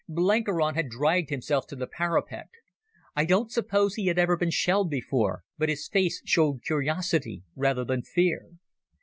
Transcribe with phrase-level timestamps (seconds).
[0.09, 2.47] Blenkiron had dragged himself to the parapet.
[3.15, 7.85] I don't suppose he had ever been shelled before, but his face showed curiosity rather
[7.85, 8.47] than fear.